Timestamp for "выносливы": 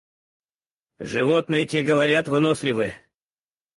2.27-2.95